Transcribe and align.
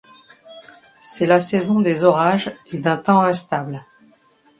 C'est 1.03 1.27
la 1.27 1.39
saison 1.39 1.79
des 1.79 2.03
orages 2.03 2.51
et 2.71 2.79
d'un 2.79 2.97
temps 2.97 3.21
instable. 3.21 3.81